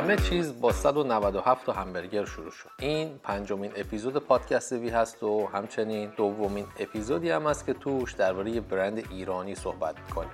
[0.00, 2.70] همه چیز با 197 تا همبرگر شروع شد.
[2.78, 8.60] این پنجمین اپیزود پادکست وی هست و همچنین دومین اپیزودی هم است که توش درباره
[8.60, 10.30] برند ایرانی صحبت می‌کنیم.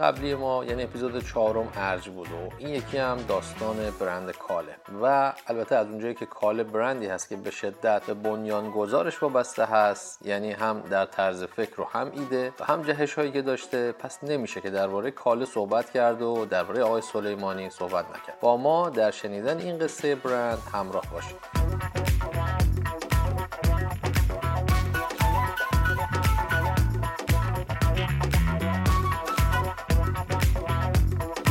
[0.00, 4.76] قبلی ما یعنی اپیزود چهارم ارج بود و این یکی هم داستان برند کاله.
[5.02, 9.64] و البته از اونجایی که کاله برندی هست که به شدت به بنیان گذارش وابسته
[9.64, 13.92] هست یعنی هم در طرز فکر و هم ایده و هم جهش هایی که داشته
[13.92, 18.40] پس نمیشه که درباره کاله صحبت کرد و درباره آقای سلیمانی صحبت نکرد.
[18.40, 21.67] با ما در شنیدن این قصه برند همراه باشید.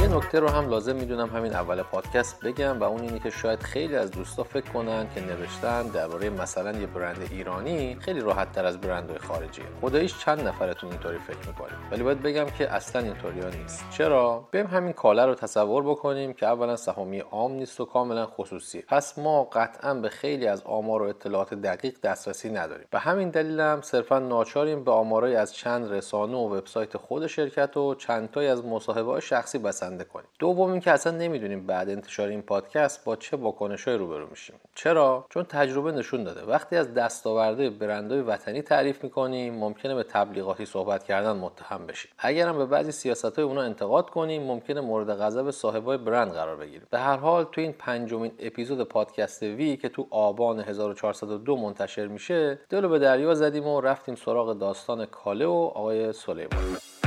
[0.07, 3.95] نکته رو هم لازم می‌دونم همین اول پادکست بگم و اون اینه که شاید خیلی
[3.95, 8.81] از دوستا فکر کنن که نوشتن درباره مثلا یه برند ایرانی خیلی راحت تر از
[8.81, 9.61] برندهای خارجی.
[9.81, 11.73] خداییش چند نفرتون اینطوری فکر می‌کنید.
[11.91, 13.85] ولی باید بگم که اصلا اینطوری نیست.
[13.91, 18.81] چرا؟ بیم همین کاله رو تصور بکنیم که اولا سهامی عام نیست و کاملا خصوصی.
[18.81, 22.87] پس ما قطعا به خیلی از آمار و اطلاعات دقیق دسترسی نداریم.
[22.91, 27.77] به همین دلیل هم صرفا ناچاریم به آمارای از چند رسانه و وبسایت خود شرکت
[27.77, 30.27] و چند از مصاحبه شخصی بسنده کنیم.
[30.39, 34.55] دوم اینکه اصلا نمی‌دونیم بعد انتشار این پادکست با چه واکنشهایی روبرو میشیم.
[34.75, 36.45] چرا؟ چون تجربه نشون داده.
[36.45, 42.11] وقتی از دستاورده برندهای وطنی تعریف می‌کنیم ممکنه به تبلیغاتی صحبت کردن متهم بشیم.
[42.17, 46.87] اگرم به بعضی سیاست های اونا انتقاد کنیم ممکنه مورد غضب صاحبای برند قرار بگیریم.
[46.91, 52.59] به هر حال تو این پنجمین اپیزود پادکست وی که تو آبان 1402 منتشر میشه
[52.69, 57.06] دلو به دریا زدیم و رفتیم سراغ داستان کاله و آقای سلیمانی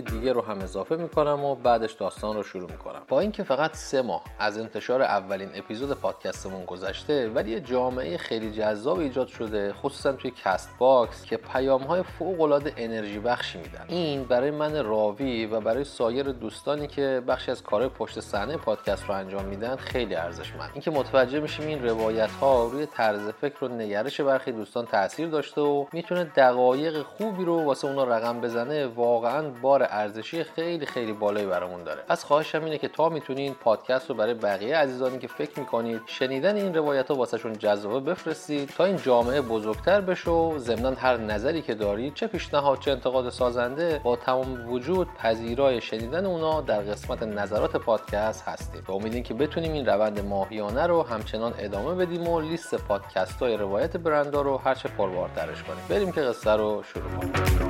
[0.00, 3.02] دیگه رو هم اضافه می‌کنم و بعدش داستان رو شروع می‌کنم.
[3.08, 8.50] با اینکه فقط سه ماه از انتشار اولین اپیزود پادکستمون گذشته ولی یه جامعه خیلی
[8.50, 12.38] جذاب ایجاد شده خصوصا توی CastBox که پیام های فوق
[12.76, 13.84] انرژی بخشی میدن.
[13.88, 19.04] این برای من راوی و برای سایر دوستانی که بخشی از کارهای پشت صحنه پادکست
[19.04, 20.70] رو انجام میدن خیلی ارزشمند.
[20.72, 25.60] اینکه متوجه میشیم این روایت ها روی طرز فکر و نگرش برخی دوستان تاثیر داشته
[25.60, 31.46] و می‌تونه دقایق خوبی رو واسه اونا رقم بزنه واقعا بار ارزشی خیلی خیلی بالایی
[31.46, 32.04] برامون داره.
[32.08, 36.56] از خواهشم اینه که تا می‌تونین پادکست رو برای بقیه عزیزانی که فکر می‌کنید شنیدن
[36.56, 41.62] این روایت ها واسهشون جذابه بفرستید تا این جامعه بزرگتر بشه و ضمنا هر نظری
[41.62, 47.22] که دارید چه پیشنهاد چه انتقاد سازنده با تمام وجود پذیرای شنیدن اونا در قسمت
[47.22, 48.82] نظرات پادکست هستیم.
[48.88, 53.56] و امیدیم که بتونیم این روند ماهیانه رو همچنان ادامه بدیم و لیست پادکست های
[53.56, 55.80] روایت برندا رو هرچه پربارترش کنیم.
[55.88, 57.67] بریم که قصه رو شروع کنیم.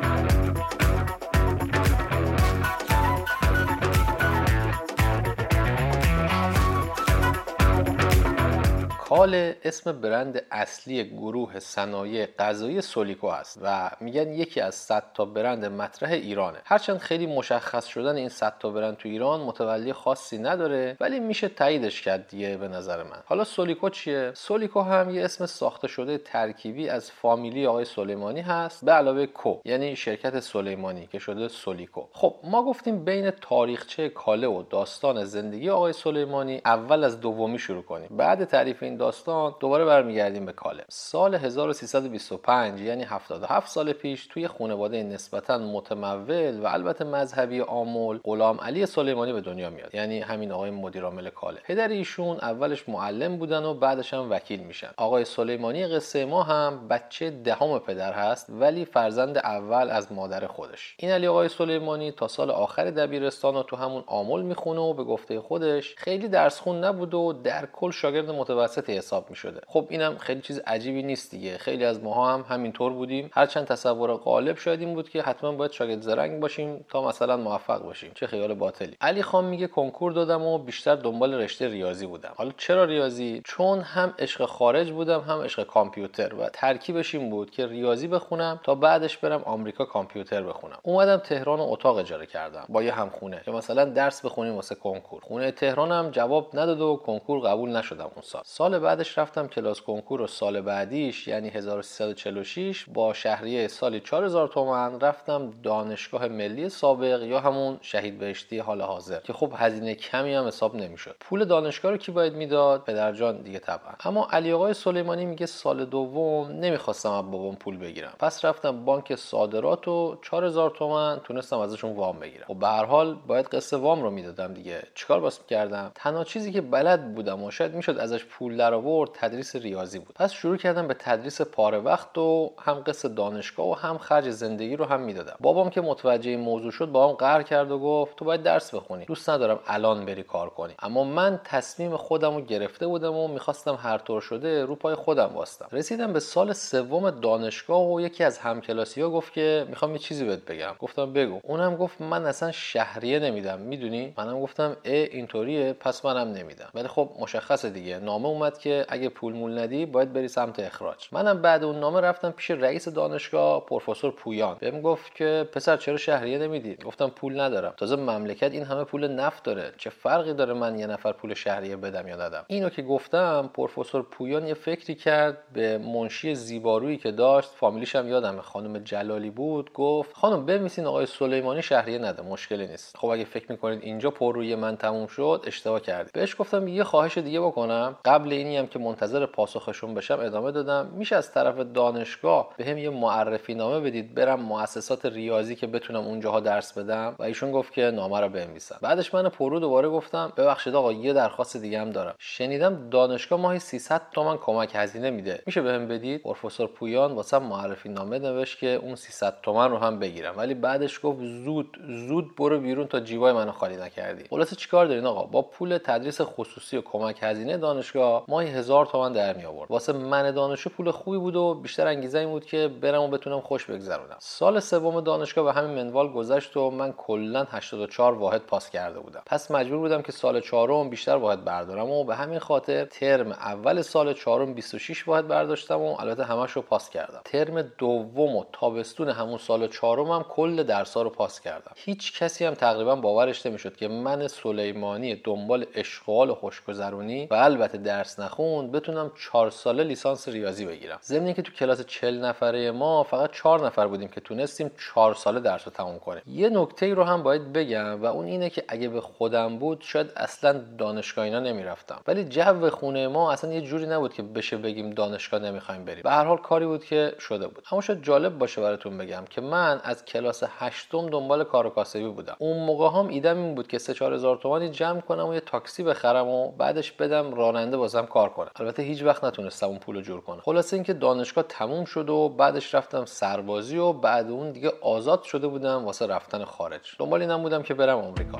[9.28, 15.25] کاله اسم برند اصلی گروه صنایع غذایی سولیکو است و میگن یکی از 100 تا
[15.25, 16.59] برند مطرح ایرانه.
[16.65, 21.49] هرچند خیلی مشخص شدن این 100 تا برند تو ایران متولی خاصی نداره ولی میشه
[21.49, 23.22] تاییدش کرد دیگه به نظر من.
[23.25, 28.84] حالا سولیکو چیه؟ سولیکو هم یه اسم ساخته شده ترکیبی از فامیلی آقای سلیمانی هست
[28.84, 32.03] به علاوه Co یعنی شرکت سلیمانی که شده سولیکو.
[32.12, 37.83] خب ما گفتیم بین تاریخچه کاله و داستان زندگی آقای سلیمانی اول از دومی شروع
[37.83, 38.09] کنیم.
[38.16, 39.18] بعد تعریف این داستان
[39.61, 40.84] دوباره برمیگردیم به کاله.
[40.89, 48.61] سال 1325 یعنی 77 سال پیش توی خانواده نسبتا متمول و البته مذهبی آمول غلام
[48.61, 49.95] علی سلیمانی به دنیا میاد.
[49.95, 51.61] یعنی همین آقای مدیرعامل کاله.
[51.65, 54.91] پدر ایشون اولش معلم بودن و بعدش هم وکیل میشن.
[54.97, 60.97] آقای سلیمانی قصه ما هم بچه دهم پدر هست ولی فرزند اول از مادر خودش.
[60.99, 65.05] این علی آقای سلیمانی تا سال آخر دبیرستان و تو همون آمل می‌خونه و به
[65.05, 69.87] گفته خودش خیلی درس خون نبود و در کل شاگرد متوسط حساب می شده خب
[69.89, 71.59] اینم خیلی چیز عجیبی نیست دیگه.
[71.59, 73.31] خیلی از ماها هم همینطور بودیم.
[73.33, 77.83] هرچند تصور غالب شاید این بود که حتما باید شاگرد زرنگ باشیم تا مثلا موفق
[77.83, 78.13] باشیم.
[78.15, 78.97] چه خیال باطلی.
[79.01, 82.33] علی خان میگه کنکور دادم و بیشتر دنبال رشته ریاضی بودم.
[82.37, 86.34] حالا چرا ریاضی؟ چون هم عشق خارج بودم هم عشق کامپیوتر.
[86.34, 90.78] و ترکیبش این بود که ریاضی بخونم تا بعدش برم آمریکا کامپیوتر بخونم.
[90.83, 95.21] اومدم تهران و اتاق اجاره کردم با یه همخونه که مثلا درس بخونیم واسه کنکور.
[95.22, 98.43] خونه تهرانم جواب نداد و کنکور قبول نشدم اون سال.
[98.45, 104.48] سال سال بعدش رفتم کلاس کنکور و سال بعدیش یعنی 1346 با شهریه سالی 4000
[104.48, 110.34] تومن رفتم دانشگاه ملی سابق یا همون شهید بهشتی حال حاضر که خب هزینه کمی
[110.34, 111.16] هم حساب نمی‌شد.
[111.21, 113.92] پول دانشگاه رو کی باید می‌داد؟ پدرجان دیگه طبعا.
[114.04, 118.12] اما علی آقای سلیمانی میگه سال دوم نمی‌خواستم از بابام پول بگیرم.
[118.18, 122.44] پس رفتم بانک صادرات و 4000 تومن تونستم ازشون وام بگیرم.
[122.48, 124.83] خب به هر حال باید قصه وام رو می‌دادم دیگه.
[124.94, 129.11] چیکار باس می‌کردم تنها چیزی که بلد بودم و شاید می‌شد ازش پول در آورد
[129.13, 130.15] تدریس ریاضی بود.
[130.15, 134.77] پس شروع کردم به تدریس پاره وقت و هم قصه دانشگاه و هم خرج زندگی
[134.77, 135.37] رو هم می‌دادم.
[135.41, 138.75] بابام که متوجه این موضوع شد با هم قهر کرد و گفت تو باید درس
[138.75, 140.75] بخونی دوست ندارم الان بری کار کنی.
[140.79, 145.31] اما من تصمیم خودم رو گرفته بودم و می‌خواستم هر طور شده رو پای خودم
[145.35, 149.99] واستم رسیدم به سال سوم دانشگاه و یکی از همکلاسی ها گفت که می‌خوام یه
[149.99, 150.75] چیزی بهت بگم.
[150.79, 151.41] گفتم بگو.
[151.43, 156.69] اونم گفت من اصلا شهریه نمیدم می‌دونی؟ منم گفتم ا اینطوریه پس منم نمیدم.
[156.75, 161.09] ولی خب مشخصه دیگه نامه اومد که اگه پول مول ندی باید بری سمت اخراج.
[161.12, 164.56] منم بعد اون نامه رفتم پیش رئیس دانشگاه پروفسور پویان.
[164.60, 167.74] بهم گفت که پسر چرا شهریه نمیدی؟ گفتم پول ندارم.
[167.76, 169.72] تازه مملکت این همه پول نفت داره.
[169.78, 174.03] چه فرقی داره من یه نفر پول شهریه بدم یا ندم؟ اینو که گفتم پروفسور
[174.03, 177.50] پویان یه فکری کرد به منشی زیبارویی که داشت.
[177.50, 179.72] فامیلیش هم یادمه خانم جلالی بود.
[179.72, 182.97] گفت خانم بنویسین آقای سلیمانی شهریه نده مشکلی نیست.
[182.97, 186.12] خب اگه فکر می‌کنید اینجا پررویی من تموم شد اشتباه کردید.
[186.12, 187.97] بهش گفتم یه خواهش دیگه بکنم.
[188.04, 190.87] قبل اینی هم که منتظر پاسخشون بشم ادامه دادم.
[190.87, 196.41] میشه از طرف دانشگاه بهم یه معرفی نامه بدید برم مؤسسات ریاضی که بتونم اونجاها
[196.41, 197.15] درس بدم.
[197.19, 198.78] و ایشون گفت که نامه رو بنویسم.
[198.83, 202.15] بعدش من پررو دوباره گفتم ببخشید آقا یه درخواست دیگه هم دارم.
[202.19, 205.43] شنیدم دانشگاه ماهی 300 تومن کمک هزینه میده.
[205.47, 209.99] میشه بهم بدید؟ پروفسور پویان واسه معرفی نامه نوشت که اون 300 تومن رو هم
[209.99, 210.34] بگیرم.
[210.37, 214.25] ولی بعدش گفت زود زود برو بیرون تا جیبای منو خالی نکردی.
[214.31, 219.12] خلاصه چیکار دارین آقا؟ با پول تدریس خصوصی و کمک هزینه دانشگاه ماهی هزار تومن
[219.12, 219.71] در می آورد.
[219.71, 223.41] واسه من دانشجو پول خوبی بود و بیشتر انگیزه این بود که برم و بتونم
[223.41, 224.16] خوش بگذرونم.
[224.18, 229.22] سال سوم دانشگاه به همین منوال گذشت و من کلا 84 واحد پاس کرده بودم.
[229.27, 233.83] پس مجبور بودم که سال چهارم بیشتر واحد بردارم و به همین خاطر ترم اول
[233.83, 237.21] سال چهارم 26 واحد برداشتم و البته همش رو پاس کردم.
[237.24, 241.72] ترم دوم و تابستون همون سال چهارم هم کل درسا رو پاس کردم.
[241.77, 247.78] هیچ کسی هم تقریبا باورش نمی‌شد که من سلیمانی دنبال اشغال و خوشگذرونی و البته
[247.78, 250.99] درس نخوند بتونم چهار ساله لیسانس ریاضی بگیرم.
[251.03, 255.41] ضمن که تو کلاس 40 نفره ما فقط چهار نفر بودیم که تونستیم چهار ساله
[255.41, 256.23] درس رو تموم کنیم.
[256.26, 260.12] یه نکته رو هم باید بگم و اون اینه که اگه به خودم بود شاید
[260.17, 262.00] اصلا دانشگاه اینا نمی‌رفتم.
[262.07, 266.02] ولی جو خونه ما اصلا یه جوری نبود که بشه بگیم دانشگاه نمی‌خوایم بریم.
[266.02, 267.64] به هر حال کاری بود که شده بود.
[267.73, 272.09] اما شاید جالب باشه براتون بگم که من از کلاس هشتم دنبال کار و کاسبی
[272.09, 272.37] بودم.
[272.38, 275.83] اون موقع هم ایدم این بود که 3 4000 تومانی جمع کنم و یه تاکسی
[275.83, 280.21] بخرم و بعدش بدم راننده بازم کار کنم؟ البته هیچ وقت نتونستم اون پولو جور
[280.21, 280.40] کنم.
[280.40, 285.49] خلاصه اینکه دانشگاه تموم شد و بعدش رفتم سربازی و بعد اون دیگه آزاد شده
[285.49, 286.80] بودم واسه رفتن خارج.
[286.99, 288.38] دنبال اینم بودم که برم آمریکا.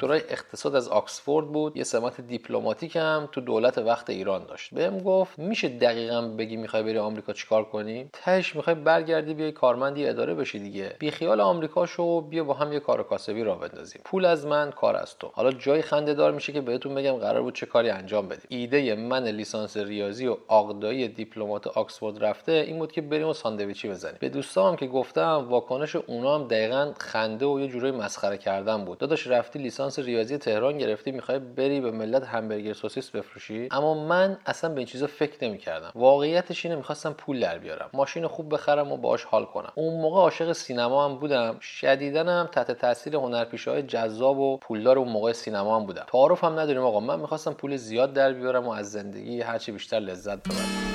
[0.00, 4.74] دکترای اقتصاد از آکسفورد بود یه سمت دیپلماتیک هم تو دولت وقت ایران داشت.
[4.74, 10.06] بهم گفت میشه دقیقا بگی می‌خوای بری آمریکا چیکار کنی؟ تهش می‌خوای برگردی بیای کارمندی
[10.06, 10.96] اداره بشی دیگه.
[10.98, 14.00] بی خیال آمریکا شو بیا با هم یه کار کاسبی راه بندازیم.
[14.04, 15.30] پول از من کار از تو.
[15.34, 18.46] حالا جای خنده دار میشه که بهتون بگم قرار بود چه کاری انجام بدیم.
[18.48, 23.32] ایده من لیسانس ریاضی و آق دایی دیپلمات آکسفورد رفته این بود که بریم یه
[23.32, 24.16] ساندویچی بزنیم.
[24.20, 28.98] به دوستام که گفتم واکنش اونا هم دقیقا خنده و یه جورای مسخره کردن بود.
[28.98, 34.38] داداش رفتی لیسانس ریاضی تهران گرفتی می‌خوای بری به ملت همبرگر سوسیس بفروشی؟ اما من
[34.46, 35.92] اصلا به این چیزا فکر نمی‌کردم.
[35.94, 37.90] واقعیتش اینه می‌خواستم پول در بیارم.
[37.92, 39.72] ماشین خوب بخرم و باهاش حال کنم.
[39.74, 41.56] اون موقع عاشق سینما هم بودم.
[41.60, 46.04] شدیدا هم تحت تاثیر هنرپیشه جذاب و پولدار اون موقع سینما هم بودم.
[46.12, 47.00] تعارف هم نداریم آقا.
[47.00, 50.90] من می‌خواستم پول زیاد در بیارم و از زندگی هرچی بیشتر لذت ببرم.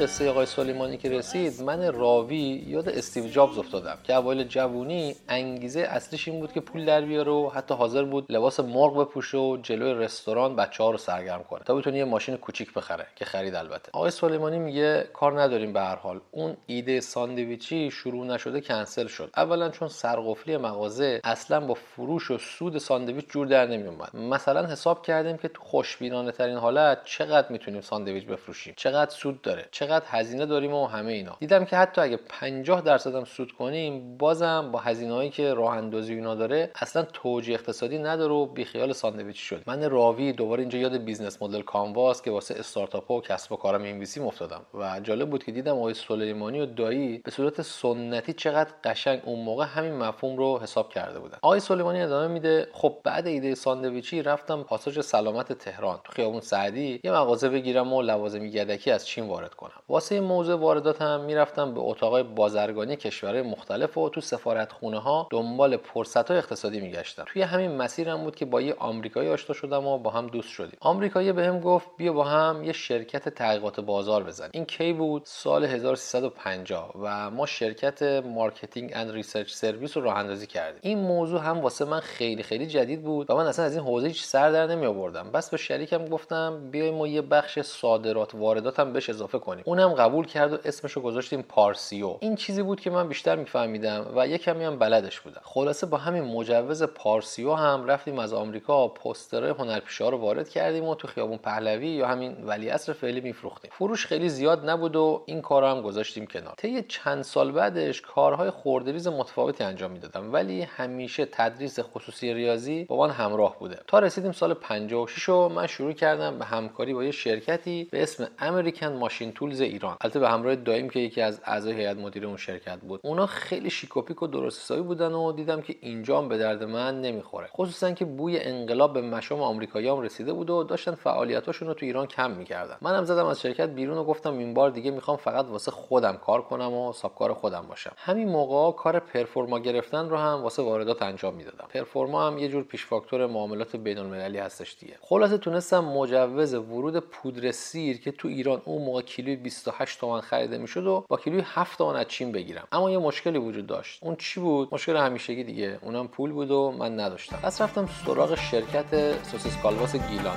[0.00, 5.80] قصه آقای سلیمانی که رسید من راوی یاد استیو جابز افتادم که اوایل جوونی انگیزه
[5.80, 9.56] اصلیش این بود که پول در بیاره و حتی حاضر بود لباس مرغ بپوشه و
[9.62, 11.60] جلوی رستوران بچه ها رو سرگرم کنه.
[11.64, 13.90] تا بتونه یه ماشین کوچیک بخره که خرید البته.
[13.92, 16.20] آقای سلیمانی میگه کار نداریم به هر حال.
[16.30, 19.30] اون ایده ساندویچی شروع نشده کنسل شد.
[19.36, 25.06] اولا چون سرقفلی مغازه اصلا با فروش و سود ساندویچ جور در نمیومد مثلا حساب
[25.06, 30.46] کردیم که تو خوشبینانه ترین حالت چقدر می‌تونیم ساندویچ بفروشیم؟ چقدر سود داره؟ چقدر هزینه
[30.46, 31.36] داریم و همه اینا.
[31.40, 35.76] دیدم که حتی اگه 50 درصد هم سود کنیم بازم با هزینه هایی که راه
[35.76, 40.78] اندازی اینا داره اصلا توجیه اقتصادی نداره و بیخیال ساندویچ شد من راوی دوباره اینجا
[40.78, 44.62] یاد business model canvas که واسه استارتاپ و کسب و کارا می‌نویسیم افتادم.
[44.74, 49.44] و جالب بود که دیدم آقای سلیمانی و دایی به صورت سنتی چقدر قشنگ اون
[49.44, 51.38] موقع همین مفهوم رو حساب کرده بودن.
[51.42, 56.00] آقای سلیمانی ادامه میده خب بعد ایده ساندویچی رفتم پاساژ سلامت تهران.
[56.04, 59.79] تو خیابون سعدی یه مغازه بگیرم و لوازم یدکی از چین وارد کنم.
[59.90, 65.28] واسه این موضوع وارداتم می‌رفتم به اتاقای بازرگانی کشورهای مختلف و تو سفارت خونه ها
[65.30, 67.24] دنبال فرصت های اقتصادی میگشتم.
[67.26, 70.78] توی همین مسیرم بود که با یه آمریکایی آشنا شدم و با هم دوست شدیم.
[70.80, 74.50] آمریکایی بهم گفت بیا با هم یه شرکت تحقیقات بازار بزنیم.
[74.54, 80.46] این کی بود؟ سال 1350 و ما شرکت Marketing and Research Service رو راه اندازی
[80.46, 80.80] کردیم.
[80.82, 84.06] این موضوع هم واسه من خیلی خیلی جدید بود و من اصلا از این حوزه
[84.06, 88.80] هیچ سر در نمی آوردم بس به شریکم گفتم بیایم ما یه بخش صادرات واردات
[88.80, 89.64] هم بهش اضافه کنیم.
[89.80, 92.16] اونم قبول کرد و اسمش رو گذاشتیم پارسیو.
[92.20, 95.40] این چیزی بود که من بیشتر میفهمیدم و یه کمی هم بلدش بودم.
[95.44, 100.94] خلاصه با همین مجوز پارسیو هم رفتیم از آمریکا پوستر هنرپیشه رو وارد کردیم و
[100.94, 103.70] تو خیابون پهلوی یا همین ولیعصر فعلی میفروختیم.
[103.74, 106.54] فروش خیلی زیاد نبود و این کار هم گذاشتیم کنار.
[106.56, 113.06] طی چند سال بعدش کارهای خوردریز متفاوتی انجام می‌دادم ولی همیشه تدریس خصوصی ریاضی با
[113.06, 113.78] من همراه بوده.
[113.86, 118.28] تا رسیدیم سال 56 و من شروع کردم به همکاری با یه شرکتی به اسم
[118.38, 119.96] امریکن ماشین تولز ایران.
[120.00, 123.00] البته به همراه دایم که یکی از اعضای هیئت مدیره اون شرکت بود.
[123.04, 127.46] اونا خیلی شیکوپیک و درست حسابی بودن و دیدم که اینجا به درد من نمی‌خوره.
[127.46, 132.06] خصوصا که بوی انقلاب به مشام آمریکاییام رسیده بود و داشتن فعالیتاشون رو تو ایران
[132.06, 132.76] کم می‌کردن.
[132.80, 136.42] منم زدم از شرکت بیرون و گفتم این بار دیگه می‌خوام فقط واسه خودم کار
[136.42, 137.92] کنم و سابکار خودم باشم.
[137.96, 141.66] همین موقع کار پرفورما گرفتن رو هم واسه واردات انجام می‌دادم.
[141.68, 144.94] پرفورما هم یه جور پیش فاکتور معاملات بین المللی هستش دیگه.
[145.00, 150.58] خلاصه تونستم مجوز ورود پودر سیر که تو ایران اون موقع کیلوی 28 تومن خریده
[150.58, 152.68] می‌شد و با کیلوی 7 تومن از چین بگیرم.
[152.72, 153.98] اما یه مشکلی وجود داشت.
[154.02, 155.78] اون چی بود؟ مشکل همیشگی دیگه.
[155.82, 157.36] اونم پول بود و من نداشتم.
[157.42, 160.36] پس رفتم سراغ شرکت سوسیس کالواس گیلان.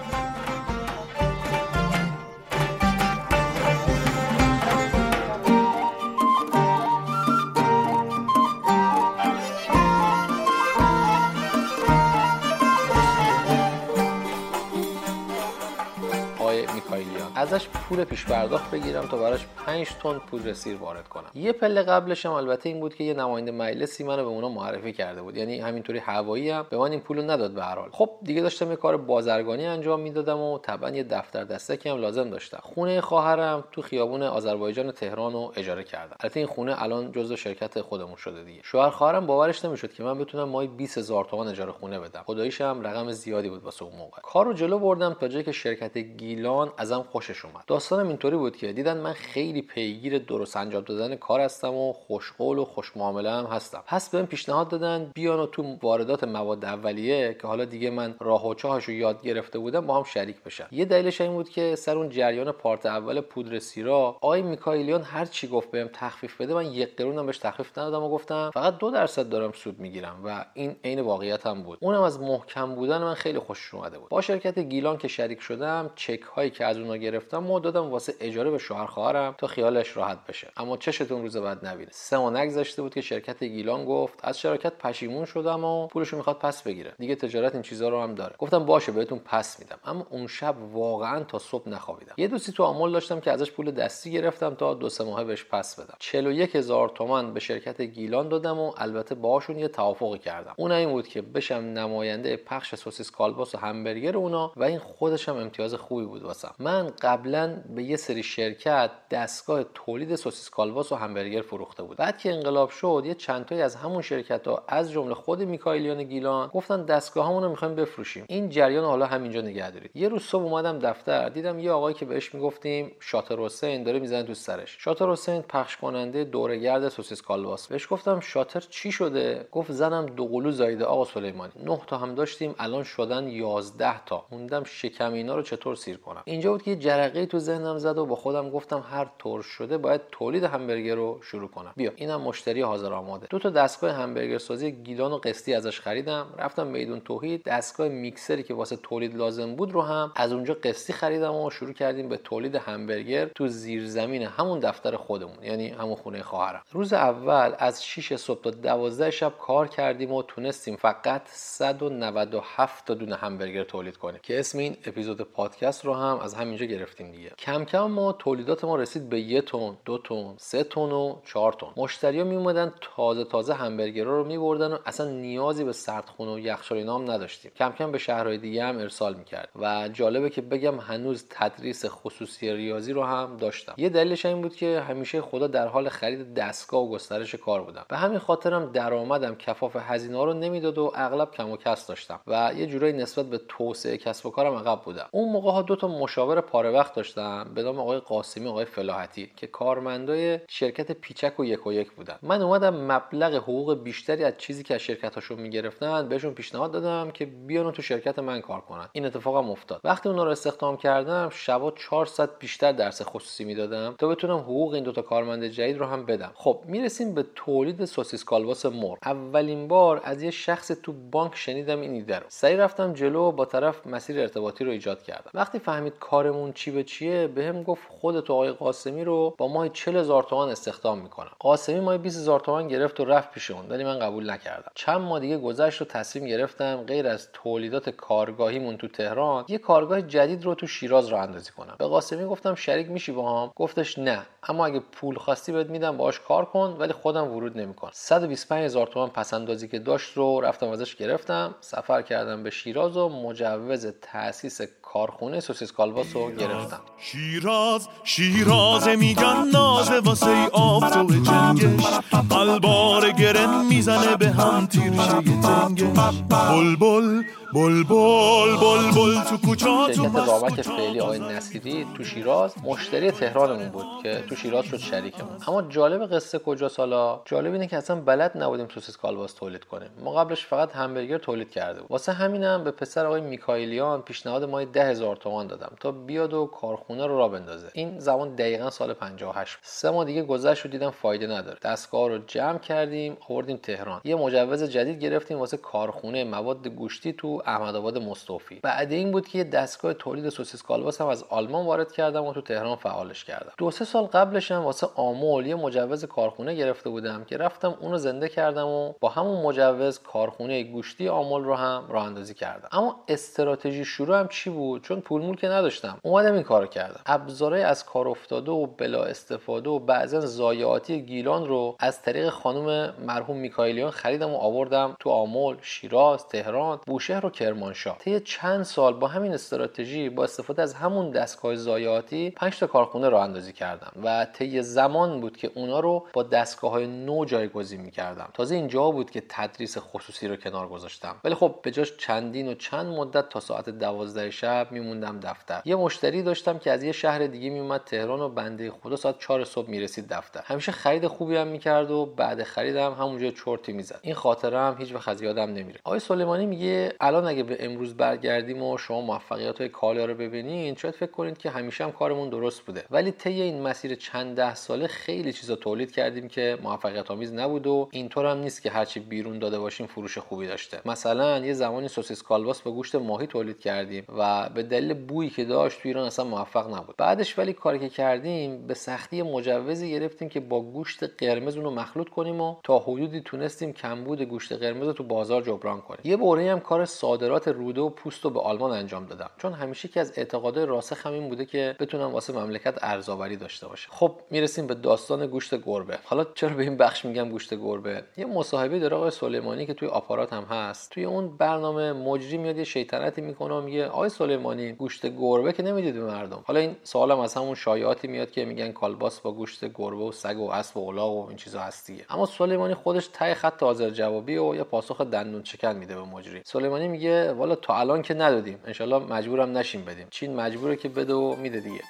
[17.53, 21.25] ازش پول پیش پرداخت بگیرم تا براش 5 تن پودر سیر وارد کنم.
[21.33, 24.93] یه پله قبلش هم البته این بود که یه نماینده مجلسی منو به اونا معرفی
[24.93, 25.37] کرده بود.
[25.37, 27.89] یعنی همینطوری هوایی هم به من این پولو نداد به هر حال.
[27.91, 32.29] خب دیگه داشتم یه کار بازرگانی انجام می‌دادم و طبعا یه دفتر دستکی هم لازم
[32.29, 32.59] داشتم.
[32.63, 36.15] خونه خواهرم تو خیابون آذربایجان تهران رو اجاره کردم.
[36.19, 38.61] البته این خونه الان جزو شرکت خودمون شده دیگه.
[38.63, 42.23] شوهر خواهرم باورش نمی‌شد که من بتونم ماهی 20000 تومان اجاره خونه بدم.
[42.25, 44.21] خداییش هم رقم زیادی بود واسه اون موقع.
[44.21, 47.63] کارو جلو بردم تا جایی که شرکت گیلان ازم خوشش اومد.
[47.67, 52.57] داستانم اینطوری بود که دیدن من خیلی پیگیر درست انجام دادن کار هستم و خوشقول
[52.57, 53.83] و خوشمعامله هم هستم.
[53.87, 58.47] پس بهم پیشنهاد دادن بیان و تو واردات مواد اولیه که حالا دیگه من راه
[58.47, 60.67] و چاهش یاد گرفته بودم با هم شریک بشم.
[60.71, 65.25] یه دلیلش این بود که سر اون جریان پارت اول پودر سیرا آقای میکائیلیان هر
[65.25, 68.91] چی گفت بهم تخفیف بده من یک قرونم بهش تخفیف ندادم و گفتم فقط دو
[68.91, 71.77] درصد دارم سود می‌گیرم و این عین واقعیت هم بود.
[71.81, 74.09] اونم از محکم بودن من خیلی خوشش اومده بود.
[74.09, 78.13] با شرکت گیلان که شریک شدم چک هایی که از اونها گرفتم و دادم واسه
[78.19, 80.51] اجاره به شوهر خواهرم تا خیالش راحت بشه.
[80.57, 81.89] اما چشتون روز بعد نبینه.
[81.91, 86.39] سه ماه نگذشته بود که شرکت گیلان گفت از شرکت پشیمون شدم و پولشو می‌خواد
[86.39, 86.93] پس بگیره.
[86.99, 88.35] دیگه تجارت این چیزا رو هم داره.
[88.37, 89.79] گفتم باشه بهتون پس میدم.
[89.85, 92.13] اما اون شب واقعا تا صبح نخوابیدم.
[92.17, 95.45] یه دوستی تو آمل داشتم که ازش پول دستی گرفتم تا دو سه ماه بهش
[95.45, 95.95] پس بدم.
[95.99, 100.53] 41 هزار تومان به شرکت گیلان دادم و البته باهاشون یه توافقی کردم.
[100.57, 105.29] اون این بود که بشم نماینده پخش سوسیس کالباس و همبرگر اونا و این خودش
[105.29, 106.55] هم امتیاز خوبی بود واسم.
[106.59, 106.89] من
[107.23, 111.97] قبلا به یه سری شرکت دستگاه تولید سوسیس کالباس و همبرگر فروخته بود.
[111.97, 116.03] بعد که انقلاب شد یه چند تایی از همون شرکت ها از جمله خود میکائیلیان
[116.03, 118.25] گیلان گفتن دستگاهامون رو می‌خوایم بفروشیم.
[118.27, 119.91] این جریان حالا همینجا نگه دارید.
[119.95, 124.23] یه روز صبح اومدم دفتر دیدم یه آقایی که بهش می‌گفتیم شاطر حسین داره می‌زنه
[124.23, 124.77] تو سرش.
[124.79, 130.25] شاطر حسین پخش کننده دورگرد سوسیس کالباس بهش گفتم شاطر چی شده؟ گفت زنم دو
[130.25, 131.51] قلو زایده آقا سلیمانی.
[131.63, 134.25] نه تا هم داشتیم الان شدن 11 تا.
[134.31, 136.21] موندم شکم اینا رو چطور سیر کنم.
[136.25, 136.75] اینجا بود که
[137.13, 141.19] جرقه تو ذهنم زد و با خودم گفتم هر طور شده باید تولید همبرگر رو
[141.21, 141.73] شروع کنم.
[141.75, 143.27] بیا اینم مشتری حاضر آماده.
[143.29, 146.25] دو تا دستگاه همبرگر سازی گیلان و قسطی ازش خریدم.
[146.37, 147.43] رفتم میدون توحید.
[147.43, 151.73] دستگاه میکسری که واسه تولید لازم بود رو هم از اونجا قسطی خریدم و شروع
[151.73, 156.61] کردیم به تولید همبرگر تو زیرزمین همون دفتر خودمون یعنی همون خونه خواهرم.
[156.71, 162.93] روز اول از 6 صبح تا 12 شب کار کردیم و تونستیم فقط 197 تا
[162.93, 164.19] دونه همبرگر تولید کنیم.
[164.23, 167.02] که اسم این اپیزود پادکست رو هم از همینجا گرفتیم.
[167.11, 167.29] دیگه.
[167.39, 171.53] کم کم ما تولیدات ما رسید به یه تن دو تن سه تن و چهار
[171.53, 171.67] تن.
[171.77, 176.77] مشتریا می اومدن تازه تازه همبرگر رو میبردن و اصلا نیازی به سردخونه و یخچال
[176.77, 177.51] اینا نداشتیم.
[177.55, 179.49] کم کم به شهرهای دیگه هم ارسال می‌کرد.
[179.61, 183.73] و جالبه که بگم هنوز تدریس خصوصی ریاضی رو هم داشتم.
[183.77, 187.85] یه دلیلش این بود که همیشه خدا در حال خرید دستگاه و گسترش کار بودم.
[187.89, 192.19] به همین خاطرم درآمدم کفاف هزینه رو نمی‌داد و اغلب کم و کس داشتم.
[192.27, 195.07] و یه جورایی نسبت به توسعه کسب و کارم عقب بودم.
[195.11, 199.47] اون موقع ها دو تا مشاور پاره داشتم به نام آقای قاسمی آقای فلاحتی که
[199.47, 202.15] کارمندای شرکت پیچک و یک و یک بودن.
[202.21, 207.25] من اومدم مبلغ حقوق بیشتری از چیزی که از شرکتاشون می‌گرفتن بهشون پیشنهاد دادم که
[207.25, 208.89] بیان تو شرکت من کار کنن.
[208.91, 209.81] این اتفاقم افتاد.
[209.83, 214.83] وقتی اونا رو استخدام کردم شبا 400 بیشتر درس خصوصی می‌دادم تا بتونم حقوق این
[214.83, 216.31] دوتا کارمند جدید رو هم بدم.
[216.35, 221.81] خب می‌رسیم به تولید سوسیس کالباس مر اولین بار از یه شخص تو بانک شنیدم
[221.81, 222.25] این ایده رو.
[222.29, 225.31] سعی رفتم جلو با طرف مسیر ارتباطی رو ایجاد کردم.
[225.33, 229.97] وقتی فهمید کارمون چی به چیه؟ بهم گفت خودت آقای قاسمی رو با ماه 40
[229.97, 231.31] هزار تومان استخدام می‌کنم.
[231.39, 234.71] قاسمی ماه 20 هزار تومان گرفت و رفت پیش اون ولی من قبول نکردم.
[234.75, 240.01] چند ماه دیگه گذشت و تصمیم گرفتم غیر از تولیدات کارگاهیمون تو تهران یه کارگاه
[240.01, 241.75] جدید رو تو شیراز راه اندازی کنم.
[241.79, 244.21] به قاسمی گفتم شریک میشی با هم گفتش نه.
[244.43, 247.91] اما اگه پول خواستی بهت میدم باهاش کار کن ولی خودم ورود نمی‌کنم.
[247.93, 251.55] 125 هزار تومان پس اندازی که داشت رو رفتم ازش گرفتم.
[251.61, 256.62] سفر کردم به شیراز و مجوز تاسیس کارخونه سوسیس کالباس رو گرفتم.
[256.97, 261.83] شیراز شیراز میگن نازه واسه ای آفتاب جنگش.
[262.29, 267.23] قلبار گرن می‌زنه به هم تیرشه تنگش بلبل
[267.53, 274.23] بلبل بلبل تو کوچا تو رامک فعلی آقای نصیری تو شیراز مشتری تهرانمون بود که
[274.29, 275.37] تو شیراز شد شریکمون.
[275.47, 279.89] اما جالب قصه کجا سالا؟ جالب اینه که اصلا بلد نبودیم سوسیس کالباس تولید کنیم.
[280.03, 281.91] ما قبلش فقط همبرگر تولید کرده بود.
[281.91, 286.45] واسه همینم به پسر آقای میکائیلیان پیشنهاد مای ده هزار تومان دادم تا بیاد و
[286.45, 287.67] کارخونه رو را بندازه.
[287.73, 291.57] این زمان دقیقا سال 58 سه ماه دیگه گذشت و دیدم فایده نداره.
[291.61, 294.01] دستگاه رو جمع کردیم آوردیم تهران.
[294.03, 299.37] یه مجوز جدید گرفتیم واسه کارخونه مواد گوشتی تو احمدآباد مستوفی بعد این بود که
[299.37, 303.51] یه دستگاه تولید سوسیس کالباس هم از آلمان وارد کردم و تو تهران فعالش کردم.
[303.57, 307.97] دو سه سال قبلش هم واسه آمول یه مجوز کارخونه گرفته بودم که رفتم اونو
[307.97, 312.67] زنده کردم و با همون مجوز کارخونه گوشتی آمول رو هم راه اندازی کردم.
[312.71, 315.97] اما استراتژی شروع هم چی بود؟ چون پول مول که نداشتم.
[316.01, 316.99] اومدم این کارو کردم.
[317.05, 322.93] ابزارهای از کار افتاده و بلا استفاده و بعضا ضایعاتی گیلان رو از طریق خانم
[323.05, 327.97] مرحوم میکائیلیان خریدم و آوردم تو آمل شیراز تهران بوشهر و کرمانشاه.
[327.97, 333.09] طی چند سال با همین استراتژی با استفاده از همون دستگاه ضایعاتی 5 تا کارخونه
[333.09, 337.81] راه اندازی کردم و طی زمان بود که اونا رو با دستگاه های نو جایگزین
[337.81, 338.29] می‌کردم.
[338.33, 341.15] تازه اینجا بود که تدریس خصوصی رو کنار گذاشتم.
[341.23, 345.61] ولی خب به جاش چندین و چند مدت تا ساعت دوازده شب میموندم دفتر.
[345.65, 349.43] یه مشتری داشتم که از یه شهر دیگه میومد تهران و بنده خدا ساعت 4
[349.43, 350.41] صبح می‌رسید دفتر.
[350.45, 353.99] همیشه خرید خوبی هم می‌کرد و بعد خریدم همونجا چرتی می‌زد.
[354.01, 355.79] این خاطره هم هیچ وقت از یادم نمیره.
[355.83, 360.77] آقای سلیمانی میگه الان اگه به امروز برگردیم و شما موفقیت های کالیا رو ببینید
[360.77, 362.83] شاید فکر کنید که همیشه هم کارمون درست بوده.
[362.91, 367.67] ولی طی این مسیر چند ده ساله خیلی چیزا تولید کردیم که موفقیت آمیز نبود
[367.67, 370.81] و اینطور هم نیست که هرچی بیرون داده باشیم فروش خوبی داشته.
[370.85, 375.45] مثلا یه زمانی سوسیس کالباس با گوشت ماهی تولید کردیم و به دلیل بویی که
[375.45, 376.95] داشت تو ایران اصلا موفق نبود.
[376.97, 382.09] بعدش ولی کاری که کردیم به سختی مجوزی گرفتیم که با گوشت قرمز اونو مخلوط
[382.09, 386.01] کنیم و تا حدودی تونستیم کمبود گوشت قرمز رو تو بازار جبران کنیم.
[386.03, 389.29] یه بوره هم کار صادرات روده و پوست رو به آلمان انجام دادم.
[389.37, 393.87] چون همیشه که از اعتقادات راسخ همین بوده که بتونم واسه مملکت ارزآوری داشته باشه
[393.91, 395.97] خب می‌رسیم به داستان گوشت گربه.
[396.03, 399.87] حالا چرا به این بخش میگم گوشت گربه؟ یه مصاحبه داره آقای سلیمانی که توی
[399.87, 400.91] آپارات هم هست.
[400.91, 405.93] توی اون برنامه مجری میاد یه شیطنتی می‌کنه میگه آقای سلیمانی گوشت گربه که نمی‌دید
[405.93, 406.43] به مردم.
[406.45, 410.37] حالا این سوالم از همون شایعاتی میاد که میگن کالباس با گوشت گربه و سگ
[410.37, 412.05] و اسب و الاغ و این چیزا هست دیگه.
[412.09, 416.41] اما سلیمانی خودش ته خط حاضر جوابی و یه پاسخ دندون چکن میده به مجری.
[416.45, 418.59] سلیمانی میگه والا تا الان که ندادیم.
[418.65, 420.07] انشالله مجبورم نشیم بدیم.
[420.09, 421.81] چین مجبوره که بده و میده دیگه.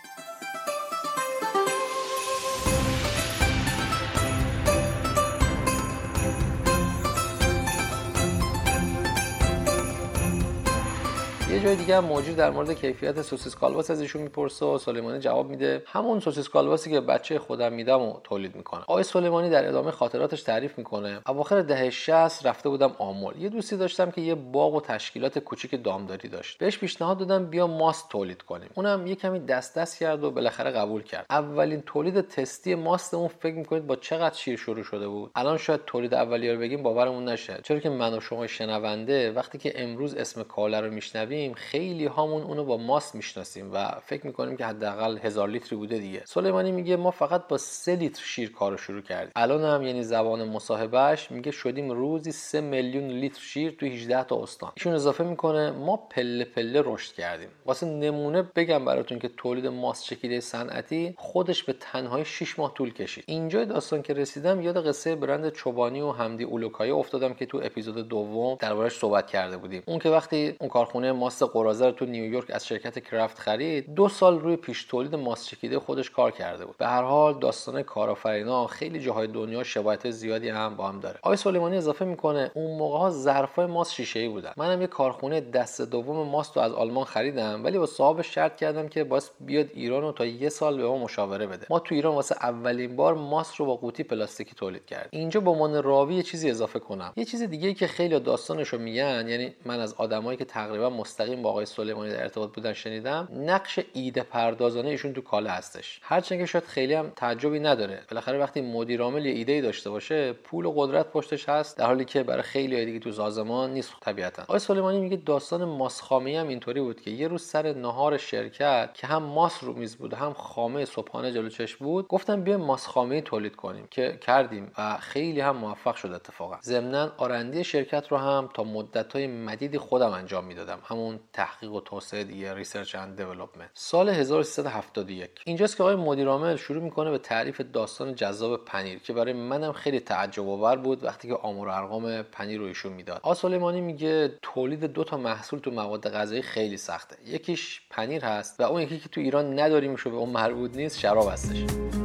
[11.64, 15.50] جای دیگه هم موجود در مورد کیفیت سوسیس کالباس از ایشون می‌پرسه و سلیمانی جواب
[15.50, 15.84] میده.
[15.86, 20.44] همون سوسیس کالباسی که بچه خودم میدم و تولید می‌کنه آقای سلیمانی در ادامه خاطراتش
[20.44, 21.22] تعریف می‌کنه.
[21.28, 25.84] اواخر دهه 60 رفته بودم آمل یه دوستی داشتم که یه باغ و تشکیلات کوچیک
[25.84, 26.58] دامداری داشت.
[26.58, 28.70] بهش پیشنهاد دادم بیا ماست تولید کنیم.
[28.76, 31.26] اونم یه کمی دست دست کرد و بالاخره قبول کرد.
[31.30, 36.14] اولین تولید تستی ماستمون فکر می‌کنید با چقدر شیر شروع شده بود؟ الان شاید تولید
[36.14, 37.60] اولیه بگیم باورمون نشه.
[37.64, 42.42] چرا که من و شما شنونده وقتی که امروز اسم کالا رو میشنویم خیلی هامون
[42.44, 46.22] اونو با ماست می‌شناسیم و فکر می‌کنیم که حداقل هزار لیتری بوده دیگه.
[46.26, 49.32] سلیمانی میگه ما فقط با سه لیتر شیر کارو شروع کردیم.
[49.36, 54.44] الان هم یعنی زبان مصاحبهش میگه شدیم روزی سه میلیون لیتر شیر تو 18 تا
[54.44, 54.72] استان.
[54.78, 57.50] ایشون اضافه می‌کنه ما پله پله رشد کردیم.
[57.66, 62.94] واسه نمونه بگم براتون که تولید ماست چکیده صنعتی خودش به تنهایی 6 ماه طول
[62.94, 63.24] کشید.
[63.28, 68.08] اینجا داستان که رسیدم یاد قصه برند چوبانی و حمدی اولوکایی افتادم که تو اپیزود
[68.08, 69.84] دوم دربارش صحبت کرده بودیم.
[69.86, 74.10] اون که وقتی اون کارخونه ماست قرازه رو تو نیویورک از شرکت کرافت خرید دو
[74.10, 76.78] سال روی پیش تولید ماست چکیده خودش کار کرده بود.
[76.78, 81.20] به هر حال داستان کارآفرینا خیلی جاهای دنیا شباهت زیادی هم با هم داره.
[81.22, 84.52] آقای سلیمانی اضافه می‌کنه اون موقع ها ظرفای ماست شیشه ای بودن.
[84.58, 88.88] منم یه کارخونه دست دوم ماست رو از آلمان خریدم ولی با صاحب شرط کردم
[88.88, 91.68] که باز بیاد ایران و تا یه سال به ما مشاوره بده.
[91.70, 95.50] ما تو ایران واسه اولین بار ماست رو با قوطی پلاستیکی تولید کرد اینجا به
[95.50, 97.14] عنوان راوی یه چیزی اضافه کنم.
[97.16, 101.33] یه چیز دیگه که خیلی داستانش رو میگن یعنی من از آدمایی که تقریبا مستقیم
[101.42, 106.00] با آقای سلیمانی در ارتباط بودن شنیدم نقش ایده پردازانه ایشون تو کالا هستش.
[106.04, 108.02] هرچند که شاید خیلی هم تعجبی نداره.
[108.12, 112.06] بالاخره وقتی مدیر عامل یه ایده داشته باشه پول و قدرت پشتش هست در حالی
[112.06, 114.42] که برای خیلی دیگه تو سازمان نیست طبیعتا.
[114.42, 119.08] آقای سلیمانی میگه داستان ماسخامه هم اینطوری بود که یه روز سر نهار شرکت که
[119.08, 123.56] هم ماس رو میز بود هم خامه صبحانه جلو چشم بود گفتم بیا ماسخامه تولید
[123.56, 126.58] کنیم که کردیم و خیلی هم موفق شد اتفاقا.
[126.64, 130.80] ضمنا R&D شرکت رو هم تا مدت های مدیدی خودم انجام می‌دادم.
[130.86, 136.56] همون تحقیق و توسعه دیگه research and development سال 1371 اینجاست که آقای مدیر عامل
[136.56, 141.28] شروع می‌کنه به تعریف داستان جذاب پنیر که برای منم خیلی تعجب آور بود وقتی
[141.28, 143.20] که آمار ارقام پنیر رو ایشون می‌داد.
[143.24, 147.18] آ سلیمانی میگه تولید دو تا محصول تو مواد غذایی خیلی سخته.
[147.26, 151.30] یکیش پنیر هست و اون یکی که تو ایران نداریم و بهمون مربوط نیست شراب
[151.30, 152.03] هستش.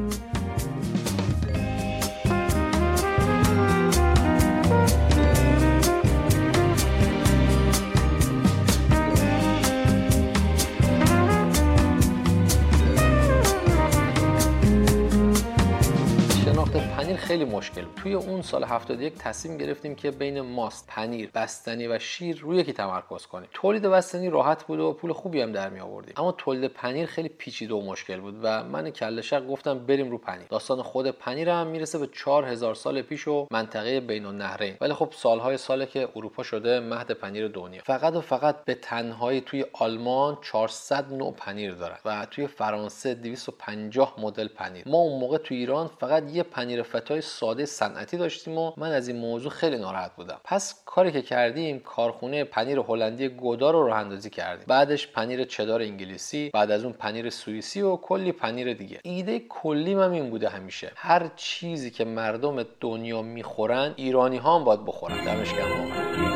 [18.09, 22.73] توی اون سال 71 تصمیم گرفتیم که بین ماست پنیر بستنی و شیر روی یکی
[22.73, 23.49] تمرکز کنیم.
[23.53, 26.15] تولید بستنی راحت بود و پول خوبی هم در می آوردیم.
[26.17, 30.19] اما تولید پنیر خیلی پیچیده و مشکل بود و من کله شق گفتم بریم رو
[30.19, 30.47] پنیر.
[30.49, 35.13] داستان خود پنیر هم می‌رسه به 4000 سال پیش و منطقه بین النهرین ولی خب
[35.17, 37.83] سالهای ساله که اروپا شده مهد پنیر دنیا.
[37.85, 44.15] فقط و فقط به تنهایی توی آلمان 400 نوع پنیر دارن و توی فرانسه 250
[44.19, 44.89] مدل پنیر.
[44.89, 49.09] ما اون موقع تو ایران فقط یه پنیر فتای ساده صنعتی داشتیم و من از
[49.09, 50.41] این موضوع خیلی ناراحت بودم.
[50.45, 54.65] پس کاری که کردیم کارخونه پنیر هلندی گودا رو راه اندازی کردیم.
[54.69, 59.01] بعدش پنیر چدار انگلیسی بعد از اون پنیر سوئیسی و کلی پنیر دیگه.
[59.03, 60.93] ایده کلی من این بوده همیشه.
[60.97, 65.25] هر چیزی که مردم دنیا می‌خورن ایرانی ها هم باید بخورن.
[65.25, 66.28] دمش گرم.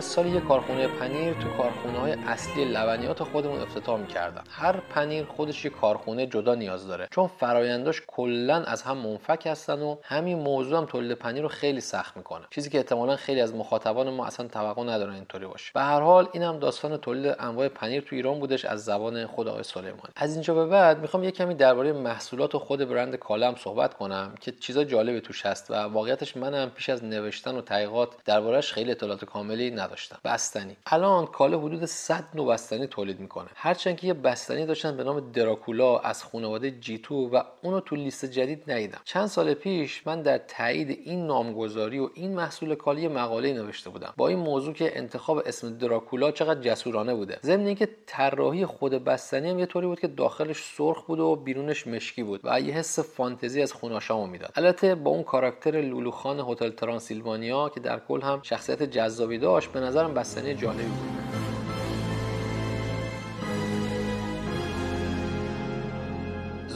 [0.00, 4.42] سال یه کارخونه پنیر تو کارخونه های اصلی لبنیات خودمون افتتاح می‌کردن.
[4.50, 7.08] هر پنیر خودش یه کارخونه جدا نیاز داره.
[7.10, 11.80] چون فراینداش کلا از هم منفک هستن و همین موضوع هم تولید پنیر رو خیلی
[11.80, 12.44] سخت می‌کنه.
[12.50, 15.70] چیزی که احتمالا خیلی از مخاطبان ما اصلا توقع ندارن اینطوری باشه.
[15.74, 19.48] به هر حال این هم داستان تولید انواع پنیر تو ایران بودش از زبان خود
[19.48, 20.12] آقای سلیمانی.
[20.16, 24.34] از اینجا به بعد می‌خوام یه کمی درباره محصولات و خود برند کالم صحبت کنم
[24.40, 28.90] که چیزا جالبی توش هست و واقعیتش منم پیش از نوشتن و تحقیقات دربارهش خیلی
[28.90, 30.18] اطلاعات کاملی نداشتم.
[30.24, 30.76] بستنی.
[30.86, 33.48] الان کالا حدود 100 نوع بستنی تولید می‌کنه.
[33.54, 38.24] هرچند که یه بستنی داشتن به نام دراکولا از خانواده جیتو و اونو تو لیست
[38.24, 38.98] جدید ندیدم.
[39.04, 44.14] چند سال پیش من در تایید این نامگذاری و این محصول کالی مقاله نوشته بودم.
[44.16, 47.38] با این موضوع که انتخاب اسم دراکولا چقدر جسورانه بوده.
[47.42, 51.86] ضمن اینکه طراحی خود بستنی هم یه طوری بود که داخلش سرخ بود و بیرونش
[51.86, 54.52] مشکی بود و یه حس فانتزی از خوناشامو می‌داد.
[54.56, 59.80] البته با اون کاراکتر لولوخان هتل ترانسیلوانیا که در کل هم شخصیت جذابی داشت به
[59.80, 61.43] نظرم بستنی جالبی بود.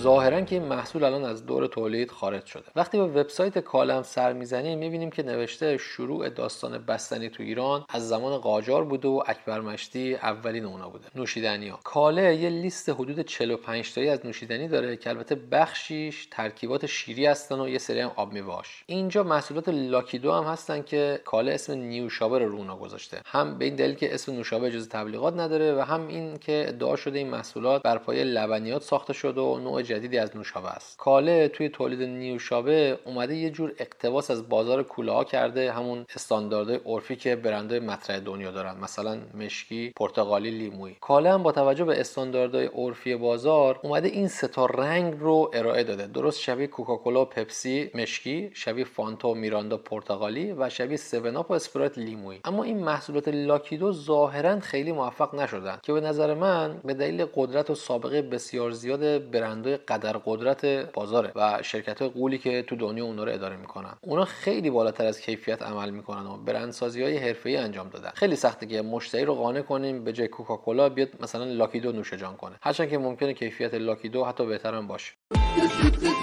[0.02, 2.64] ظاهرا که این محصول الان از دور تولید خارج شده.
[2.76, 8.08] وقتی به وبسایت کالم سر می‌زنیم می‌بینیم که نوشته شروع داستان بستنی تو ایران از
[8.08, 11.06] زمان قاجار بوده و اکبر مشتی اولین اونا بوده.
[11.14, 16.86] نوشیدنی ها کاله یه لیست حدود 45 تایی از نوشیدنی داره که البته بخشیش ترکیبات
[16.86, 21.52] شیری هستن و یه سری هم آب میواش اینجا محصولات لاکیدو هم هستن که کاله
[21.52, 23.20] اسم نیوشابه رو رونا گذاشته.
[23.26, 26.96] هم به این دلیل که اسم نوشابه اجازه تبلیغات نداره و هم این که ادعا
[26.96, 30.98] شده این محصولات بر پایه لبنیات ساخته شده و نوع جدیدی از نوشابه است.
[30.98, 36.80] کاله توی تولید نیوشابه اومده یه جور اقتباس از بازار کوله ها کرده همون استانداردهای
[36.86, 40.96] عرفی که برندهای مطرح دنیا دارن مثلا مشکی پرتغالی لیمویی.
[41.00, 45.84] کاله هم با توجه به استانداردهای عرفی بازار اومده این سه تا رنگ رو ارائه
[45.84, 46.06] داده.
[46.06, 51.52] درست شبیه کوکاکولا و پپسی مشکی شبیه فانتا و میراندا پرتغالی و شبیه سون و
[51.52, 52.40] اسپرایت لیمویی.
[52.44, 57.70] اما این محصولات لاکیدو ظاهرا خیلی موفق نشدن که به نظر من به دلیل قدرت
[57.70, 63.04] و سابقه بسیار زیاد برندهای قدر قدرت بازاره و شرکت های قولی که تو دنیا
[63.04, 63.94] اونا رو اداره می‌کنن.
[64.00, 68.10] اونا خیلی بالاتر از کیفیت عمل می‌کنن و برندسازی های حرفه‌ای انجام دادن.
[68.14, 72.36] خیلی سخته که مشتری رو قانع کنیم به جای کوکاکولا بیاد مثلا لاکیدو نوش جان
[72.36, 72.56] کنه.
[72.62, 75.12] هرچند که ممکنه کیفیت لاکیدو حتی بهتر هم باشه.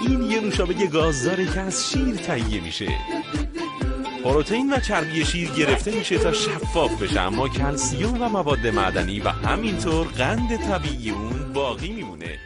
[0.08, 2.88] این یه نوشابه گازداره که از شیر تهیه میشه.
[4.24, 7.20] پروتئین و چربی شیر گرفته میشه تا شفاف بشه.
[7.20, 12.38] اما کلسیوم و مواد معدنی و همینطور قند طبیعی اون باقی میمونه.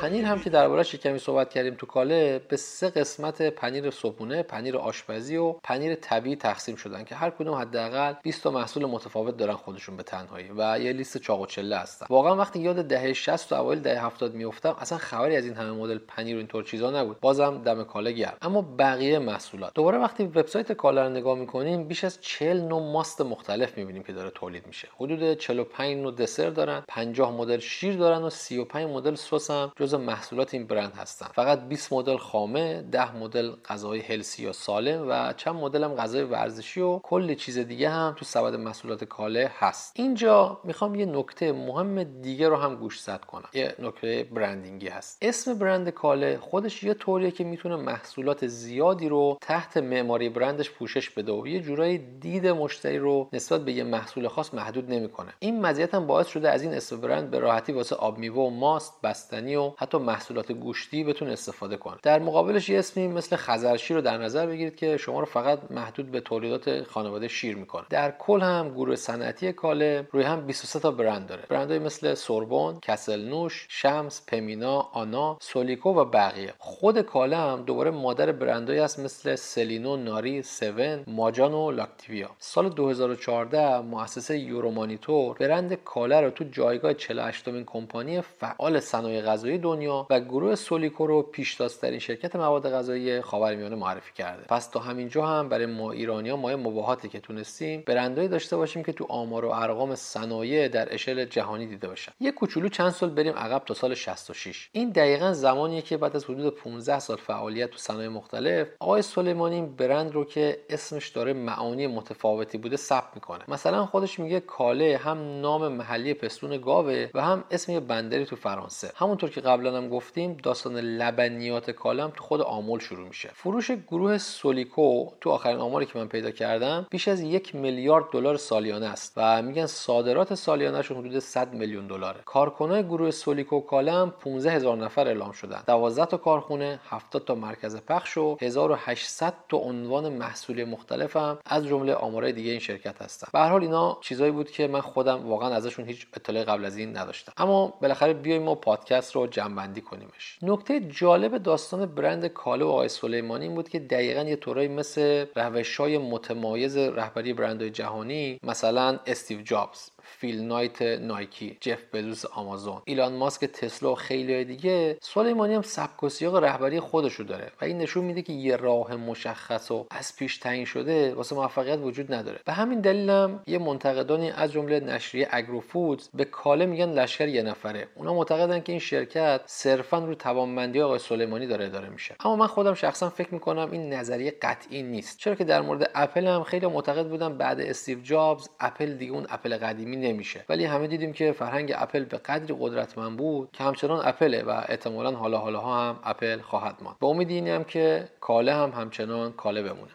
[0.00, 4.76] پنیر هم که دربارهش کمی صحبت کردیم تو کاله به سه قسمت پنیر صبحونه پنیر
[4.76, 9.54] آشپزی و پنیر طبیعی تقسیم شدن که هر کدوم حداقل 20 تا محصول متفاوت دارن
[9.54, 12.06] خودشون به تنهایی و یه لیست چاق و چله هستن.
[12.10, 15.70] واقعا وقتی یاد دهه 60 و اوایل دهه 70 میافتم اصلا خبری از این همه
[15.70, 17.20] مدل پنیر و اینطور چیزا نبود.
[17.20, 18.36] بازم دم کاله گرم.
[18.42, 19.74] اما بقیه محصولات.
[19.74, 24.12] دوباره وقتی وبسایت کاله رو نگاه می‌کنیم بیش از 40 نوع ماست مختلف می‌بینیم که
[24.12, 24.88] داره تولید میشه.
[24.96, 29.94] حدود 45 نوع دسر دارن 50 مدل شیر دارن و 35 مدل سس هم جز
[29.94, 31.26] محصولات این برند هستن.
[31.34, 36.22] فقط 20 مدل خامه 10 مدل غذای هلسی یا سالم و چند مدل هم غذای
[36.22, 39.92] ورزشی و کلی چیز دیگه هم تو سبد محصولات کاله هست.
[39.96, 43.48] اینجا می‌خوام یه نکته مهم دیگه رو هم گوش زد کنم.
[43.54, 45.18] یه نکته برندینگی هست.
[45.22, 51.10] اسم برند کاله خودش یه طوریه که می‌تونه محصولات زیادی رو تحت معماری برندش پوشش
[51.10, 55.32] بده و یه جورایی دید مشتری رو نسبت به یه محصول خاص محدود نمی‌کنه.
[55.38, 58.50] این مزیت هم باعث شده از این اسم برند به راحتی واسه آب میوه و
[58.50, 61.96] ماست بستنی و حتی محصولات گوشتی بتونه استفاده کنه.
[62.02, 66.10] در مقابلش یه اسمی مثل خزرشیر رو در نظر بگیرید که شما رو فقط محدود
[66.10, 67.84] به تولیدات خانواده share می‌کنه.
[67.90, 71.42] در کل هم گروه صنعتی کاله روی هم 23 تا برند داره.
[71.48, 76.54] برندهای مثل سوربون کسل نوش شمس پمینا آنا سولیکو و بقیه.
[76.58, 82.30] خود کاله هم دوباره مادر برندهایی هست مثل سلینو ناری سون ماجان و لاکتیویا.
[82.38, 89.58] سال 2014 مؤسسه یورومانیتور برند کاله رو تو جایگاه 48 مین کمپانی فعال صنایع غذایی
[89.58, 94.42] دنیا و گروه سولیکو رو پیشتازترین شرکت مواد غذایی خاورمیانه معرفی کرده.
[94.48, 98.92] پس تا همینجا هم برای ما ایرانیا مایه مباهاته که تونستیم برندهایی داشته باشیم که
[98.92, 102.12] تو آمار و ارقام صنایع در اشل جهانی دیده بشن.
[102.20, 106.24] یه کوچولو چند سال بریم عقب تا سال 66 این دقیقا زمانیه که بعد از
[106.24, 111.86] حدود 15 سال فعالیت تو صنایع مختلف آقای سلیمانی برند رو که اسمش داره معانی
[111.86, 113.44] متفاوتی بوده ثبت می‌کنه.
[113.48, 118.36] مثلا خودش میگه کاله هم نام محلی پستون گاوه و هم اسم یه بندری تو
[118.36, 118.75] فرانسه.
[118.96, 123.30] همونطور که قبلا هم گفتیم داستان لبنیات کالم تو خود آمول شروع میشه.
[123.34, 128.36] فروش گروه سولیکو تو آخرین آماری که من پیدا کردم بیش از یک میلیارد دلار
[128.36, 132.20] سالیانه است و میگن صادرات سالیانهشون حدود 100 میلیون دلاره.
[132.24, 135.62] کارکنای گروه سولیکو کالم 15 هزار نفر اعلام شدن.
[135.66, 141.94] 12 تا کارخونه 70 تا مرکز پخش و 1800 تا عنوان محصولی مختلف از جمله
[141.94, 143.28] آمارهای دیگه این شرکت هستن.
[143.32, 146.76] به هر حال اینا چیزایی بود که من خودم واقعا ازشون هیچ اطلاعی قبل از
[146.76, 147.32] این نداشتم.
[147.36, 150.38] اما بالاخره بیایم ما پادکست رو جنبندی کنیمش.
[150.42, 155.26] نکته جالب داستان برند کاله و آقای سلیمانی این بود که دقیقا یه طورایی مثل
[155.36, 159.90] روش های متمایز رهبری برندهای جهانی مثلا استیو جابز.
[160.06, 162.82] فیل نایت نایکی جف بزوس آمازون.
[162.84, 167.52] ایلان ماسک تسلا و خیلی دیگه سلیمانی هم سبک و سیاق رهبری خودشو داره.
[167.60, 171.78] و این نشون میده که یه راه مشخص و از پیش تعیین شده واسه موفقیت
[171.78, 172.40] وجود نداره.
[172.44, 177.28] به همین دلیل هم یه منتقدانی از جمله نشریه اگرو فودز به کاله میگن لشکر
[177.28, 177.88] یه نفره.
[177.94, 182.14] اونا معتقدن که این شرکت صرفا رو توانمندی آقای سلیمانی داره اداره میشه.
[182.20, 185.18] اما من خودم شخصا فکر می‌کنم این نظریه قطعی نیست.
[185.18, 189.26] چرا که در مورد اپل هم خیلی معتقد بودم بعد استیو جابز اپل دیگه اون
[189.30, 190.44] اپل قدیمی نمیشه.
[190.48, 195.10] ولی همه دیدیم که فرهنگ اپل به قدری قدرتمند بود که همچنان اپله و احتمالا
[195.10, 196.98] حالا حالا ها هم اپل خواهد ماند.
[197.00, 199.92] به امید این هم که کاله هم همچنان کاله بمونه.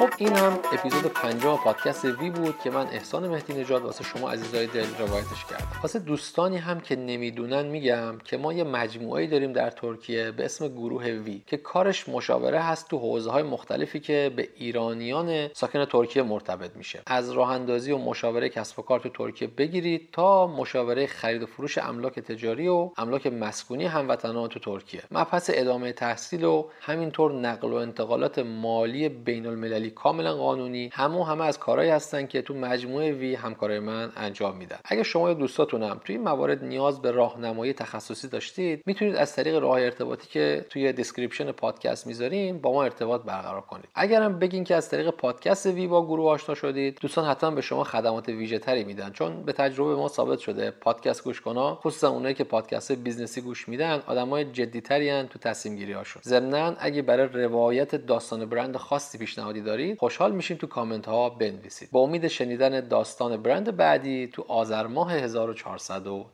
[0.00, 4.30] خب این هم اپیزود پنجم پادکست وی بود که من احسان مهدی نژاد واسه شما
[4.30, 5.66] عزیزای دل روایتش کردم.
[5.82, 10.68] واسه دوستانی هم که نمی‌دونن میگم که ما یه مجموعه داریم در ترکیه به اسم
[10.68, 16.22] گروه وی که کارش مشاوره هست تو حوزه های مختلفی که به ایرانیان ساکن ترکیه
[16.22, 17.02] مرتبط میشه.
[17.06, 21.46] از راه اندازی و مشاوره کسب و کار تو ترکیه بگیرید تا مشاوره خرید و
[21.46, 25.02] فروش املاک تجاری و املاک مسکونی هموطنان تو ترکیه.
[25.10, 30.90] مبحث ادامه تحصیل و همینطور نقل و انتقالات مالی بین المللی کاملا قانونی.
[30.92, 34.78] همو همه از کارهایی هستن که تو مجموعه وی همکارای من انجام میدن.
[34.84, 39.58] اگه شما یا دوستاتونم توی این موارد نیاز به راهنمایی تخصصی داشتید می‌تونید از طریق
[39.58, 43.88] راه ارتباطی که توی description پادکست می‌ذاریم با ما ارتباط برقرار کنید.
[43.94, 47.84] اگرم بگین که از طریق پادکست وی با گروه آشنا شدید دوستان حتما به شما
[47.84, 52.34] خدمات ویژه تری میدن چون به تجربه ما ثابت شده پادکست گوش کنا خصوصا اونایی
[52.34, 57.26] که پادکست business ی گوش میدن آدمای جدیتری تو تصمیم گیری هاشون ضمن اگه برای
[57.26, 61.88] روایت داستان برند خاصی پیشنهادی دارید خوشحال میشیم تو کامنت ها بنویسید.
[61.92, 66.26] با امید شنیدن داستان برند بعدی تو آذر ماه 1402